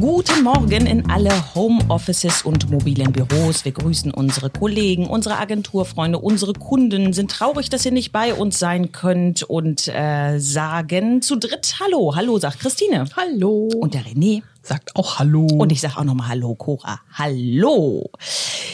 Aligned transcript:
Guten 0.00 0.42
Morgen 0.42 0.86
in 0.86 1.08
alle 1.08 1.30
Homeoffices 1.54 2.42
und 2.42 2.70
mobilen 2.70 3.12
Büros. 3.12 3.64
Wir 3.64 3.72
grüßen 3.72 4.10
unsere 4.10 4.50
Kollegen, 4.50 5.06
unsere 5.06 5.38
Agenturfreunde, 5.38 6.18
unsere 6.18 6.52
Kunden, 6.52 7.14
sind 7.14 7.30
traurig, 7.30 7.70
dass 7.70 7.86
ihr 7.86 7.92
nicht 7.92 8.12
bei 8.12 8.34
uns 8.34 8.58
sein 8.58 8.92
könnt 8.92 9.42
und 9.42 9.88
äh, 9.88 10.38
sagen 10.38 11.22
zu 11.22 11.36
dritt 11.36 11.76
Hallo. 11.80 12.14
Hallo, 12.14 12.38
sagt 12.38 12.60
Christine. 12.60 13.06
Hallo. 13.16 13.70
Und 13.80 13.94
der 13.94 14.02
René. 14.02 14.42
Sagt 14.66 14.96
auch 14.96 15.20
Hallo. 15.20 15.46
Und 15.46 15.70
ich 15.70 15.80
sage 15.80 15.96
auch 15.96 16.02
nochmal 16.02 16.26
Hallo, 16.26 16.56
Cora. 16.56 16.98
Hallo. 17.12 18.10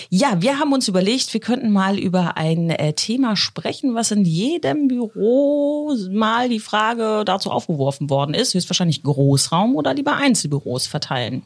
Ja, 0.09 0.41
wir 0.41 0.59
haben 0.59 0.73
uns 0.73 0.89
überlegt, 0.89 1.35
wir 1.35 1.41
könnten 1.41 1.71
mal 1.71 1.99
über 1.99 2.39
ein 2.39 2.71
äh, 2.71 2.95
Thema 2.95 3.37
sprechen, 3.37 3.95
was 3.95 4.11
in 4.11 4.25
jedem 4.25 4.89
Büro 4.89 5.95
mal 6.11 6.49
die 6.49 6.61
Frage 6.61 7.25
dazu 7.27 7.51
aufgeworfen 7.51 8.09
worden 8.09 8.33
ist. 8.33 8.55
Höchstwahrscheinlich 8.55 9.03
Großraum 9.03 9.77
oder 9.77 9.93
lieber 9.93 10.17
Einzelbüros 10.17 10.87
verteilen. 10.87 11.43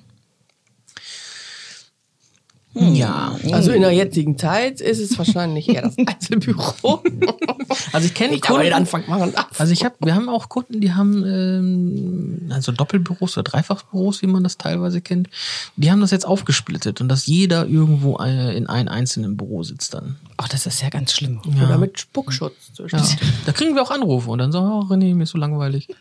Ja, 2.72 3.36
also 3.50 3.72
in 3.72 3.80
der 3.80 3.92
jetzigen 3.92 4.38
Zeit 4.38 4.80
ist 4.80 5.00
es 5.00 5.18
wahrscheinlich 5.18 5.68
eher 5.68 5.82
das 5.82 5.96
Einzelbüro. 5.98 7.02
Also 7.92 8.06
ich 8.06 8.14
kenne 8.14 8.34
Ich 8.34 8.48
aber 8.48 8.62
den 8.62 8.72
Anfang 8.72 9.04
machen. 9.06 9.32
Also 9.58 9.72
ich 9.72 9.84
habe, 9.84 9.94
wir 10.00 10.14
haben 10.14 10.28
auch 10.28 10.48
Kunden, 10.48 10.80
die 10.80 10.92
haben 10.92 11.24
ähm, 11.24 12.50
also 12.52 12.72
Doppelbüros 12.72 13.36
oder 13.36 13.44
Dreifachbüros, 13.44 14.22
wie 14.22 14.26
man 14.26 14.42
das 14.42 14.58
teilweise 14.58 15.00
kennt. 15.00 15.28
Die 15.76 15.90
haben 15.90 16.00
das 16.00 16.10
jetzt 16.10 16.26
aufgesplittet 16.26 17.00
und 17.00 17.08
dass 17.08 17.26
jeder 17.26 17.66
irgendwo 17.66 18.18
äh, 18.18 18.56
in 18.56 18.66
einem 18.66 18.88
einzelnen 18.88 19.36
Büro 19.36 19.62
sitzt 19.62 19.94
dann. 19.94 20.16
Oh, 20.38 20.44
das 20.50 20.66
ist 20.66 20.82
ja 20.82 20.90
ganz 20.90 21.12
schlimm. 21.12 21.40
Oder 21.64 21.78
mit 21.78 21.98
Spuckschutz. 21.98 22.54
Ja. 22.78 23.02
Da 23.46 23.52
kriegen 23.52 23.74
wir 23.74 23.82
auch 23.82 23.90
Anrufe 23.90 24.30
und 24.30 24.38
dann 24.38 24.52
sagen, 24.52 24.66
oh 24.66 24.92
René, 24.92 25.14
mir 25.14 25.24
ist 25.24 25.30
so 25.30 25.38
langweilig. 25.38 25.88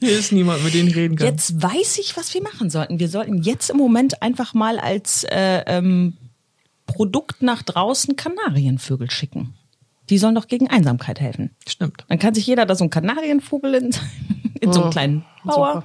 Hier 0.00 0.18
ist 0.18 0.32
niemand, 0.32 0.64
mit 0.64 0.74
dem 0.74 0.88
ich 0.88 0.96
reden 0.96 1.16
kann. 1.16 1.26
Jetzt 1.26 1.60
weiß 1.60 1.98
ich, 1.98 2.16
was 2.16 2.32
wir 2.34 2.42
machen 2.42 2.70
sollten. 2.70 2.98
Wir 2.98 3.08
sollten 3.08 3.42
jetzt 3.42 3.70
im 3.70 3.76
Moment 3.76 4.22
einfach 4.22 4.54
mal 4.54 4.78
als 4.78 5.24
äh, 5.24 5.62
ähm, 5.66 6.16
Produkt 6.86 7.42
nach 7.42 7.62
draußen 7.62 8.16
Kanarienvögel 8.16 9.10
schicken. 9.10 9.54
Die 10.10 10.18
sollen 10.18 10.34
doch 10.34 10.46
gegen 10.46 10.68
Einsamkeit 10.68 11.20
helfen. 11.20 11.50
Stimmt. 11.66 12.04
Dann 12.08 12.18
kann 12.18 12.34
sich 12.34 12.46
jeder 12.46 12.66
da 12.66 12.74
so 12.74 12.84
einen 12.84 12.90
Kanarienvogel 12.90 13.74
in, 13.74 13.90
in 14.60 14.72
so 14.72 14.82
einem 14.82 14.90
kleinen 14.90 15.24
Bauer. 15.44 15.84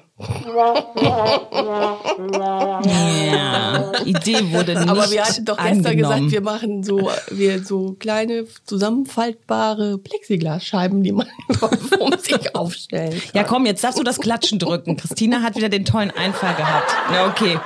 Ja, 2.85 3.91
Idee 4.05 4.51
wurde 4.51 4.75
nicht 4.75 4.89
Aber 4.89 5.09
wir 5.11 5.23
hatten 5.23 5.45
doch 5.45 5.57
gestern 5.57 5.85
angenommen. 5.85 5.97
gesagt, 5.97 6.31
wir 6.31 6.41
machen 6.41 6.83
so, 6.83 7.09
wir 7.29 7.63
so 7.63 7.93
kleine 7.99 8.45
zusammenfaltbare 8.65 9.97
Plexiglasscheiben, 9.97 11.03
die 11.03 11.11
man 11.11 11.27
um 11.99 12.17
sich 12.17 12.55
aufstellen 12.55 13.11
kann. 13.11 13.31
Ja, 13.33 13.43
komm, 13.43 13.65
jetzt 13.65 13.83
darfst 13.83 13.99
du 13.99 14.03
das 14.03 14.19
Klatschen 14.19 14.59
drücken. 14.59 14.97
Christina 14.97 15.41
hat 15.41 15.55
wieder 15.55 15.69
den 15.69 15.85
tollen 15.85 16.11
Einfall 16.11 16.55
gehabt. 16.55 16.91
Ja, 17.13 17.27
okay. 17.27 17.59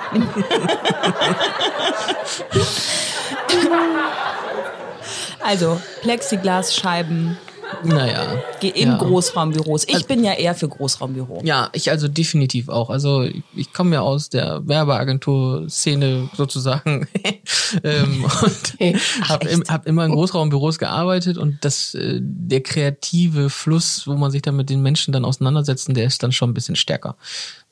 Also, 5.48 5.80
Plexiglasscheiben 6.02 7.38
Naja. 7.84 8.44
geh 8.60 8.70
in 8.70 8.90
Ja. 8.90 8.98
Großraumbüros. 8.98 9.86
Ich 9.88 10.06
bin 10.08 10.24
ja 10.24 10.34
eher 10.34 10.56
für 10.56 10.68
Großraumbüro. 10.68 11.42
Ja, 11.44 11.70
ich 11.74 11.92
also 11.92 12.08
definitiv 12.08 12.70
auch. 12.70 12.90
Also 12.90 13.24
ich, 13.24 13.44
ich 13.56 13.74
komme 13.74 13.96
ja 13.96 14.02
aus 14.02 14.30
der 14.30 14.68
Werbeagentur-Szene 14.68 16.30
sozusagen 16.36 17.08
ähm, 17.84 18.24
und 18.24 18.78
habe 19.30 19.50
im, 19.50 19.64
hab 19.68 19.86
immer 19.86 20.06
in 20.06 20.12
Großraumbüros 20.12 20.80
gearbeitet 20.80 21.38
und 21.38 21.58
das 21.62 21.94
äh, 21.94 22.20
der 22.22 22.62
kreative 22.62 23.50
Fluss, 23.50 24.08
wo 24.08 24.14
man 24.14 24.32
sich 24.32 24.42
dann 24.42 24.56
mit 24.56 24.70
den 24.70 24.82
Menschen 24.82 25.12
dann 25.12 25.26
auseinandersetzen, 25.26 25.94
der 25.94 26.06
ist 26.06 26.24
dann 26.24 26.32
schon 26.32 26.52
ein 26.52 26.54
bisschen 26.54 26.76
stärker, 26.76 27.16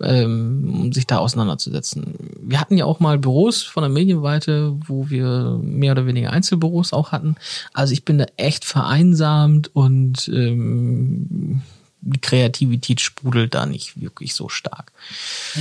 ähm, 0.01 0.81
um 0.81 0.93
sich 0.93 1.07
da 1.07 1.17
auseinanderzusetzen. 1.17 2.15
Wir 2.41 2.59
hatten 2.59 2.77
ja 2.77 2.85
auch 2.85 2.99
mal 2.99 3.17
Büros 3.17 3.63
von 3.63 3.83
der 3.83 3.89
Medienweite, 3.89 4.75
wo 4.87 5.09
wir 5.09 5.59
mehr 5.61 5.93
oder 5.93 6.05
weniger 6.05 6.31
Einzelbüros 6.31 6.93
auch 6.93 7.11
hatten. 7.11 7.35
Also 7.73 7.93
ich 7.93 8.05
bin 8.05 8.17
da 8.17 8.25
echt 8.37 8.65
vereinsamt 8.65 9.73
und 9.73 9.94
ähm, 10.27 11.61
die 12.05 12.21
Kreativität 12.21 13.01
sprudelt 13.01 13.55
da 13.55 13.65
nicht 13.65 13.99
wirklich 13.99 14.35
so 14.35 14.47
stark. 14.47 14.91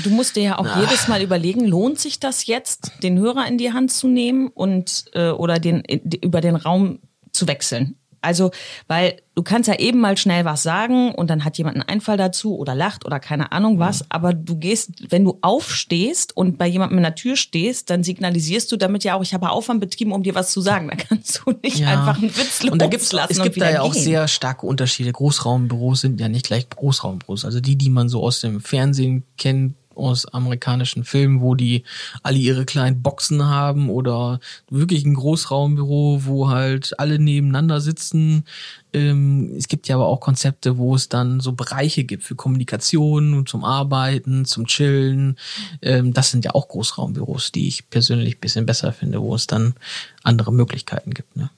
Du 0.03 0.11
musst 0.11 0.37
dir 0.37 0.43
ja 0.43 0.59
auch 0.59 0.77
jedes 0.81 1.09
Mal 1.09 1.23
überlegen, 1.23 1.65
lohnt 1.65 1.99
sich 1.99 2.21
das 2.21 2.47
jetzt, 2.47 2.93
den 3.03 3.19
Hörer 3.19 3.47
in 3.47 3.57
die 3.57 3.73
Hand 3.73 3.91
zu 3.93 4.09
nehmen 4.09 4.49
und 4.49 5.07
äh, 5.15 5.31
oder 5.31 5.59
den 5.59 5.81
über 5.81 6.41
den 6.41 6.57
Raum 6.57 6.99
zu 7.33 7.49
wechseln? 7.49 7.97
Also, 8.25 8.51
weil 8.89 9.17
du 9.35 9.43
kannst 9.43 9.69
ja 9.69 9.79
eben 9.79 10.01
mal 10.01 10.17
schnell 10.17 10.45
was 10.45 10.63
sagen 10.63 11.15
und 11.15 11.29
dann 11.31 11.45
hat 11.45 11.59
jemand 11.59 11.77
einen 11.77 11.89
Einfall 11.89 12.17
dazu 12.17 12.57
oder 12.57 12.75
lacht 12.75 13.05
oder 13.05 13.21
keine 13.21 13.53
Ahnung 13.53 13.79
was, 13.79 14.05
aber 14.11 14.33
du 14.33 14.57
gehst, 14.57 15.11
wenn 15.11 15.25
du 15.25 15.39
aufstehst 15.41 16.37
und 16.37 16.57
bei 16.59 16.67
jemandem 16.67 16.99
in 16.99 17.05
der 17.05 17.15
Tür 17.15 17.37
stehst, 17.37 17.91
dann 17.91 18.05
signalisierst 18.05 18.71
du 18.71 18.77
damit 18.77 19.05
ja 19.05 19.15
auch, 19.15 19.23
ich 19.23 19.35
habe 19.35 19.51
Aufwand 19.51 19.81
betrieben, 19.81 20.13
um 20.13 20.23
dir 20.23 20.35
was 20.35 20.51
zu 20.53 20.61
sagen. 20.61 20.89
Da 20.89 20.97
kannst 20.97 21.43
du 21.45 21.53
nicht 21.63 21.85
einfach 21.85 22.17
einen 22.17 22.35
Witz 22.37 22.63
loslassen 22.63 22.71
Und 22.71 22.83
da 22.83 22.87
gibt's, 22.87 23.13
es 23.13 23.43
gibt 23.43 23.61
da 23.61 23.71
ja 23.71 23.83
auch 23.83 23.93
gehen. 23.93 24.03
sehr 24.03 24.29
starke 24.29 24.67
Unterschiede. 24.67 25.13
Großraumbüros 25.13 26.01
sind 26.01 26.21
ja 26.21 26.29
nicht 26.29 26.47
gleich 26.47 26.69
Großraumbüros. 26.71 27.45
Also 27.45 27.61
die, 27.61 27.77
die 27.77 27.91
man 27.91 28.09
so 28.09 28.23
aus 28.23 28.41
dem 28.41 28.61
Fernsehen 28.61 29.25
kennt, 29.37 29.75
aus 29.97 30.27
amerikanischen 30.27 31.05
Filmen, 31.05 31.41
wo 31.41 31.55
die 31.55 31.85
alle 32.23 32.39
ihre 32.39 32.65
kleinen 32.65 33.03
Boxen 33.03 33.45
haben 33.45 33.91
oder 33.91 34.41
wirklich 34.71 35.05
ein 35.05 35.15
Großraumbüro, 35.15 36.21
wo 36.25 36.49
halt 36.49 36.99
alle 36.99 37.19
nebeneinander 37.19 37.81
sitzen. 37.81 38.45
Ähm, 38.93 39.55
es 39.57 39.69
gibt 39.69 39.89
ja 39.89 39.97
aber 39.97 40.07
auch 40.07 40.21
Konzepte, 40.21 40.79
wo 40.79 40.95
es 40.95 41.09
dann 41.09 41.41
so 41.41 41.53
Bereiche 41.53 42.05
gibt 42.05 42.23
für 42.23 42.37
Kommunikation 42.37 43.35
und 43.35 43.49
zum 43.49 43.65
Arbeiten, 43.65 44.45
zum 44.45 44.67
Chillen. 44.67 45.37
Ähm, 45.83 46.13
das 46.13 46.31
sind 46.31 46.45
ja 46.45 46.53
auch 46.55 46.69
Großraumbüros, 46.69 47.53
die 47.53 47.69
ich 47.69 47.91
persönlich 47.91 48.41
bisschen 48.41 48.67
besser 48.67 48.93
finde, 48.93 49.21
wo 49.21 49.35
es 49.35 49.47
dann 49.47 49.75
andere 50.23 50.53
Möglichkeiten 50.53 51.13
gibt. 51.13 51.37
Ne? 51.37 51.51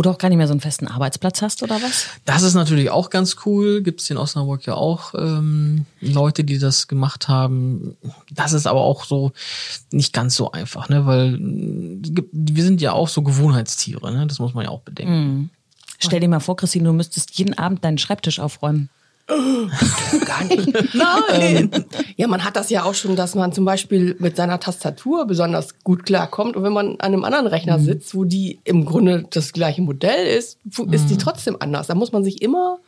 Wo 0.00 0.02
du 0.02 0.08
auch 0.08 0.16
gar 0.16 0.30
nicht 0.30 0.38
mehr 0.38 0.46
so 0.46 0.54
einen 0.54 0.62
festen 0.62 0.88
Arbeitsplatz 0.88 1.42
hast 1.42 1.62
oder 1.62 1.74
was? 1.82 2.06
Das 2.24 2.40
ist 2.40 2.54
natürlich 2.54 2.88
auch 2.88 3.10
ganz 3.10 3.36
cool. 3.44 3.82
Gibt 3.82 4.00
es 4.00 4.06
hier 4.06 4.16
in 4.16 4.22
Osnabrück 4.22 4.64
ja 4.64 4.72
auch 4.72 5.12
ähm, 5.14 5.84
Leute, 6.00 6.42
die 6.42 6.58
das 6.58 6.88
gemacht 6.88 7.28
haben. 7.28 7.98
Das 8.30 8.54
ist 8.54 8.66
aber 8.66 8.80
auch 8.80 9.04
so 9.04 9.32
nicht 9.90 10.14
ganz 10.14 10.36
so 10.36 10.52
einfach, 10.52 10.88
ne? 10.88 11.04
Weil 11.04 11.34
äh, 11.34 12.22
wir 12.32 12.64
sind 12.64 12.80
ja 12.80 12.92
auch 12.92 13.08
so 13.08 13.20
Gewohnheitstiere, 13.20 14.10
ne? 14.10 14.26
Das 14.26 14.38
muss 14.38 14.54
man 14.54 14.64
ja 14.64 14.70
auch 14.70 14.80
bedenken. 14.80 15.50
Stell 15.98 16.20
dir 16.20 16.28
mal 16.28 16.40
vor, 16.40 16.56
Christine, 16.56 16.84
du 16.88 16.94
müsstest 16.94 17.36
jeden 17.36 17.58
Abend 17.58 17.84
deinen 17.84 17.98
Schreibtisch 17.98 18.40
aufräumen. 18.40 18.88
Gar 20.24 20.44
nicht. 20.44 20.94
Nein. 20.94 21.70
Ähm, 21.72 21.84
ja, 22.16 22.26
man 22.26 22.44
hat 22.44 22.56
das 22.56 22.70
ja 22.70 22.84
auch 22.84 22.94
schon, 22.94 23.16
dass 23.16 23.34
man 23.34 23.52
zum 23.52 23.64
Beispiel 23.64 24.16
mit 24.18 24.36
seiner 24.36 24.60
Tastatur 24.60 25.26
besonders 25.26 25.78
gut 25.84 26.04
klarkommt. 26.04 26.56
Und 26.56 26.62
wenn 26.62 26.72
man 26.72 26.92
an 26.92 27.00
einem 27.00 27.24
anderen 27.24 27.46
Rechner 27.46 27.78
sitzt, 27.78 28.14
wo 28.14 28.24
die 28.24 28.58
im 28.64 28.84
Grunde 28.84 29.26
das 29.30 29.52
gleiche 29.52 29.82
Modell 29.82 30.26
ist, 30.36 30.58
ist 30.90 31.06
die 31.10 31.16
trotzdem 31.18 31.56
anders. 31.60 31.86
Da 31.86 31.94
muss 31.94 32.12
man 32.12 32.24
sich 32.24 32.42
immer 32.42 32.78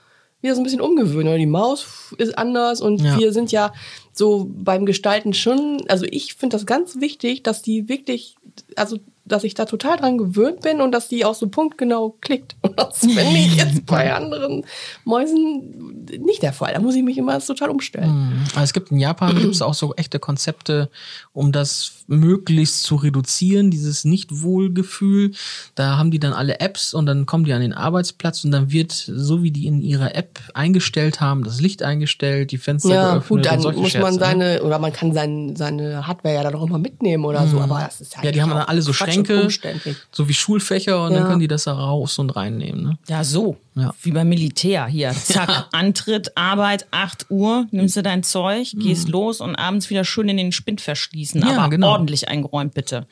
wieder 0.41 0.54
so 0.54 0.60
ein 0.60 0.64
bisschen 0.64 0.81
umgewöhnen. 0.81 1.28
Oder 1.28 1.38
die 1.38 1.47
Maus 1.47 2.14
ist 2.19 2.36
anders 2.36 2.81
und 2.81 3.00
Ja. 3.00 3.19
wir 3.19 3.32
sind 3.32 3.52
ja 3.52 3.72
so 4.12 4.50
beim 4.52 4.86
Gestalten 4.86 5.32
schon, 5.34 5.82
also 5.88 6.04
ich 6.10 6.34
finde 6.34 6.56
das 6.56 6.66
ganz 6.66 7.00
wichtig, 7.00 7.42
dass 7.44 7.62
die 7.62 7.88
wirklich, 7.88 8.36
also 8.76 8.98
dass 9.25 9.44
ich 9.44 9.55
da 9.55 9.66
total 9.66 9.97
dran 9.97 10.19
gewöhnt 10.19 10.62
bin 10.62 10.81
und 10.81 10.93
dass 10.93 11.09
die 11.09 11.25
auch 11.25 11.34
so 11.34 11.49
punktgenau 11.49 12.16
klickt. 12.21 12.56
Und 12.62 12.78
das 12.78 12.99
finde 12.99 13.22
ich 13.22 13.56
jetzt 13.56 13.87
bei 13.87 14.12
anderen 14.12 14.65
Mäusen 15.05 16.05
nicht 16.19 16.43
der 16.43 16.53
Fall. 16.53 16.75
Da 16.75 16.81
muss 16.81 16.94
ich 16.94 17.03
mich 17.03 17.19
immer 17.19 17.38
total 17.41 17.71
umstellen. 17.71 18.47
Aber 18.55 18.65
es 18.65 18.72
gibt 18.72 18.91
in 18.91 18.99
Japan 18.99 19.37
gibt 19.41 19.55
es 19.55 19.62
auch 19.62 19.75
so 19.75 19.94
echte 19.94 20.19
Konzepte, 20.19 20.91
um 21.32 21.53
das 21.53 22.01
möglichst 22.12 22.83
zu 22.84 22.97
reduzieren, 22.97 23.71
dieses 23.71 24.05
Nicht-Wohlgefühl. 24.05 25.33
Da 25.75 25.97
haben 25.99 26.11
die 26.11 26.21
dann 26.21 26.33
alle 26.33 26.61
Apps 26.61 26.95
und 26.95 27.06
dann 27.06 27.27
kommen 27.27 27.45
die 27.45 27.53
an 27.53 27.61
den 27.62 27.73
Arbeitsplatz 27.73 28.45
und 28.45 28.50
dann 28.50 28.71
wird, 28.71 28.93
so 28.93 29.43
wie 29.43 29.50
die 29.50 29.67
in 29.67 29.81
ihrer 29.81 30.15
App 30.15 30.39
eingestellt 30.55 31.21
haben, 31.21 31.43
das 31.45 31.61
Licht 31.61 31.83
eingestellt, 31.83 32.50
die 32.53 32.59
Fenster 32.59 32.91
Ja, 32.91 33.12
geöffnet 33.15 33.28
gut, 33.28 33.47
dann 33.47 33.62
muss 33.62 33.75
man 33.75 33.91
Scherze, 33.91 34.12
ne? 34.12 34.19
seine, 34.21 34.62
oder 34.62 34.78
man 34.78 34.93
kann 34.93 35.12
sein, 35.12 35.56
seine 35.56 36.06
Hardware 36.06 36.35
ja 36.35 36.43
dann 36.43 36.55
auch 36.55 36.67
immer 36.67 36.79
mitnehmen 36.79 37.25
oder 37.25 37.47
so, 37.47 37.61
aber 37.61 37.81
das 37.81 38.00
ist 38.00 38.15
ja 38.17 38.23
Ja, 38.25 38.32
die 38.32 38.43
haben 38.43 38.50
dann 38.50 38.58
alle 38.61 38.82
so 38.82 38.93
Quatsch 38.93 39.12
Schränke, 39.12 39.49
so 40.12 40.29
wie 40.29 40.35
Schulfächer 40.35 41.05
und 41.05 41.12
Ja. 41.12 41.19
dann 41.20 41.26
können 41.29 41.41
die 41.41 41.49
das 41.49 41.65
da 41.65 41.73
raus 41.73 42.19
und 42.19 42.31
reinnehmen. 42.37 42.82
Ne? 42.82 42.99
Ja, 43.08 43.25
so. 43.25 43.56
Ja. 43.74 43.94
Wie 44.02 44.10
beim 44.10 44.28
Militär. 44.28 44.86
Hier, 44.86 45.10
zack, 45.24 45.69
Antritt, 45.72 46.36
Arbeit, 46.36 46.86
8 46.90 47.26
Uhr, 47.30 47.66
nimmst 47.70 47.96
du 47.96 48.02
dein 48.02 48.22
Zeug, 48.22 48.72
gehst 48.76 49.08
los 49.08 49.40
und 49.40 49.56
abends 49.56 49.88
wieder 49.90 50.04
schön 50.04 50.28
in 50.28 50.36
den 50.36 50.52
Spind 50.52 50.80
verschließen. 50.80 51.40
Mhm. 51.40 51.46
Ja, 51.46 51.56
aber 51.58 51.70
genau. 51.70 51.92
ordentlich 51.92 52.28
eingeräumt, 52.28 52.74
bitte. 52.74 53.06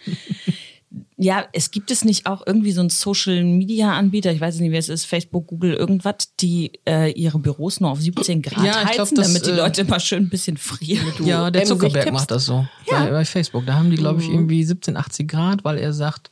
Ja, 1.22 1.44
es 1.52 1.70
gibt 1.70 1.90
es 1.90 2.02
nicht 2.02 2.24
auch 2.24 2.46
irgendwie 2.46 2.72
so 2.72 2.80
einen 2.80 2.88
Social 2.88 3.44
Media 3.44 3.92
Anbieter, 3.92 4.32
ich 4.32 4.40
weiß 4.40 4.58
nicht, 4.58 4.70
wer 4.72 4.78
es 4.78 4.88
ist, 4.88 5.04
Facebook, 5.04 5.48
Google, 5.48 5.74
irgendwas, 5.74 6.34
die 6.40 6.72
äh, 6.88 7.12
ihre 7.12 7.38
Büros 7.38 7.78
nur 7.78 7.90
auf 7.90 8.00
17 8.00 8.40
Grad 8.42 8.64
Ja, 8.64 8.82
ich 8.84 8.92
glaub, 8.92 9.00
heizen, 9.00 9.16
das, 9.16 9.26
damit 9.26 9.44
die 9.44 9.50
äh, 9.50 9.56
Leute 9.56 9.82
immer 9.82 10.00
schön 10.00 10.22
ein 10.24 10.28
bisschen 10.30 10.56
frieren. 10.56 11.12
Ja, 11.22 11.50
der 11.50 11.64
Zuckerberg 11.66 12.10
macht 12.10 12.30
das 12.30 12.46
so 12.46 12.66
bei, 12.90 13.10
bei 13.10 13.24
Facebook. 13.26 13.66
Da 13.66 13.74
haben 13.74 13.90
die, 13.90 13.96
glaube 13.96 14.22
ich, 14.22 14.28
Mhm. 14.28 14.34
irgendwie 14.34 14.64
17, 14.64 14.96
80 14.96 15.28
Grad, 15.28 15.62
weil 15.62 15.76
er 15.76 15.92
sagt, 15.92 16.30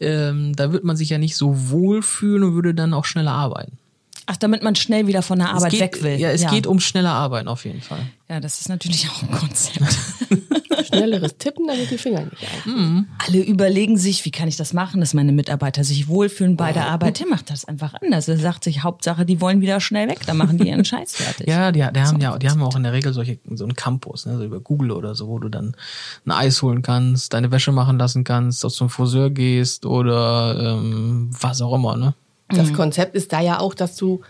ähm, 0.00 0.54
da 0.54 0.70
wird 0.70 0.84
man 0.84 0.96
sich 0.98 1.08
ja 1.08 1.16
nicht 1.16 1.34
so 1.34 1.70
wohl 1.70 2.02
fühlen 2.02 2.42
und 2.42 2.54
würde 2.54 2.74
dann 2.74 2.92
auch 2.92 3.06
schneller 3.06 3.32
arbeiten. 3.32 3.78
Ach, 4.26 4.36
damit 4.36 4.62
man 4.62 4.74
schnell 4.74 5.06
wieder 5.06 5.22
von 5.22 5.38
der 5.38 5.50
Arbeit 5.50 5.70
geht, 5.70 5.80
weg 5.80 6.02
will. 6.02 6.16
Ja, 6.20 6.30
es 6.30 6.46
geht 6.50 6.66
um 6.66 6.80
schneller 6.80 7.12
Arbeiten 7.12 7.48
auf 7.48 7.64
jeden 7.64 7.80
Fall. 7.80 8.00
Ja, 8.28 8.40
das 8.40 8.60
ist 8.60 8.68
natürlich 8.68 9.08
auch 9.08 9.22
ein 9.22 9.30
Konzept. 9.30 9.80
Schnelleres 10.84 11.36
Tippen, 11.38 11.66
damit 11.66 11.90
die 11.90 11.98
Finger 11.98 12.20
nicht 12.24 12.46
ein. 12.66 13.08
Alle 13.26 13.42
überlegen 13.42 13.96
sich, 13.96 14.24
wie 14.24 14.30
kann 14.30 14.48
ich 14.48 14.56
das 14.56 14.72
machen, 14.72 15.00
dass 15.00 15.14
meine 15.14 15.32
Mitarbeiter 15.32 15.84
sich 15.84 16.08
wohlfühlen 16.08 16.56
bei 16.56 16.72
der 16.72 16.88
Arbeit. 16.88 17.14
Tim 17.14 17.28
macht 17.28 17.50
das 17.50 17.64
einfach 17.64 17.94
anders. 18.00 18.28
Er 18.28 18.38
sagt 18.38 18.64
sich, 18.64 18.82
Hauptsache, 18.82 19.24
die 19.24 19.40
wollen 19.40 19.60
wieder 19.60 19.80
schnell 19.80 20.08
weg, 20.08 20.20
dann 20.26 20.36
machen 20.36 20.58
die 20.58 20.68
ihren 20.68 20.84
Scheiß 20.84 21.16
fertig. 21.16 21.48
Ja, 21.48 21.72
die, 21.72 21.86
die 21.94 22.00
haben 22.00 22.20
ja, 22.20 22.38
die 22.38 22.48
haben 22.48 22.62
auch 22.62 22.76
in 22.76 22.82
der 22.82 22.92
Regel 22.92 23.12
solche 23.12 23.38
so 23.54 23.64
einen 23.64 23.74
Campus, 23.74 24.26
ne, 24.26 24.36
so 24.36 24.44
über 24.44 24.60
Google 24.60 24.92
oder 24.92 25.14
so, 25.14 25.28
wo 25.28 25.38
du 25.38 25.48
dann 25.48 25.76
ein 26.24 26.30
Eis 26.30 26.62
holen 26.62 26.82
kannst, 26.82 27.32
deine 27.32 27.50
Wäsche 27.50 27.72
machen 27.72 27.98
lassen 27.98 28.24
kannst, 28.24 28.64
auch 28.64 28.70
zum 28.70 28.90
Friseur 28.90 29.30
gehst 29.30 29.86
oder 29.86 30.58
ähm, 30.58 31.30
was 31.40 31.60
auch 31.60 31.74
immer, 31.74 31.96
ne? 31.96 32.14
Das 32.48 32.72
Konzept 32.72 33.16
ist 33.16 33.32
da 33.32 33.40
ja 33.40 33.58
auch, 33.58 33.74
dass 33.74 33.96
du 33.96 34.20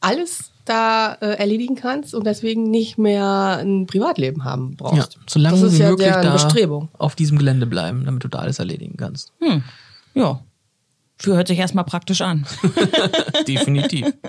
alles 0.00 0.52
da 0.64 1.14
äh, 1.20 1.36
erledigen 1.36 1.74
kannst 1.74 2.14
und 2.14 2.26
deswegen 2.26 2.70
nicht 2.70 2.98
mehr 2.98 3.58
ein 3.60 3.86
Privatleben 3.86 4.44
haben 4.44 4.76
brauchst. 4.76 5.14
Ja, 5.14 5.20
so 5.28 5.38
lange 5.38 5.60
das 5.60 5.72
ist 5.72 5.78
wie 5.78 5.82
ja 5.82 5.90
möglich 5.90 6.08
da 6.08 6.32
Bestrebung. 6.32 6.88
auf 6.98 7.14
diesem 7.14 7.38
Gelände 7.38 7.66
bleiben, 7.66 8.04
damit 8.04 8.24
du 8.24 8.28
da 8.28 8.38
alles 8.38 8.58
erledigen 8.58 8.96
kannst. 8.96 9.32
Ja. 10.14 10.40
Für 11.16 11.36
hört 11.36 11.48
sich 11.48 11.58
erstmal 11.58 11.84
praktisch 11.84 12.20
an. 12.22 12.46
Definitiv. 13.48 14.12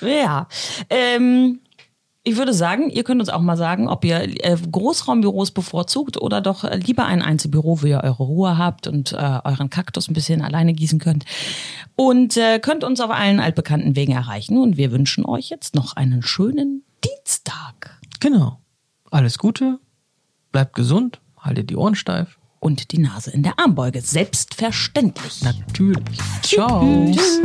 Ja. 0.00 0.46
Ähm, 0.88 1.60
ich 2.24 2.36
würde 2.36 2.54
sagen, 2.54 2.88
ihr 2.88 3.02
könnt 3.02 3.20
uns 3.20 3.30
auch 3.30 3.40
mal 3.40 3.56
sagen, 3.56 3.88
ob 3.88 4.04
ihr 4.04 4.20
äh, 4.44 4.56
Großraumbüros 4.70 5.50
bevorzugt 5.50 6.20
oder 6.20 6.40
doch 6.40 6.62
äh, 6.62 6.76
lieber 6.76 7.04
ein 7.04 7.20
Einzelbüro, 7.20 7.82
wo 7.82 7.86
ihr 7.86 8.00
eure 8.04 8.22
Ruhe 8.22 8.58
habt 8.58 8.86
und 8.86 9.12
äh, 9.12 9.40
euren 9.44 9.70
Kaktus 9.70 10.08
ein 10.08 10.14
bisschen 10.14 10.40
alleine 10.40 10.72
gießen 10.72 11.00
könnt. 11.00 11.24
Und 11.96 12.36
äh, 12.36 12.60
könnt 12.60 12.84
uns 12.84 13.00
auf 13.00 13.10
allen 13.10 13.40
altbekannten 13.40 13.96
Wegen 13.96 14.12
erreichen. 14.12 14.58
Und 14.58 14.76
wir 14.76 14.92
wünschen 14.92 15.24
euch 15.24 15.50
jetzt 15.50 15.74
noch 15.74 15.96
einen 15.96 16.22
schönen 16.22 16.84
Dienstag. 17.04 17.98
Genau. 18.20 18.60
Alles 19.10 19.38
Gute, 19.38 19.80
bleibt 20.52 20.74
gesund, 20.74 21.20
haltet 21.38 21.70
die 21.70 21.76
Ohren 21.76 21.96
steif. 21.96 22.38
Und 22.60 22.92
die 22.92 22.98
Nase 22.98 23.32
in 23.32 23.42
der 23.42 23.58
Armbeuge. 23.58 24.00
Selbstverständlich. 24.00 25.42
Natürlich. 25.42 26.18
Ciao. 26.42 27.10
Tschüss. 27.12 27.42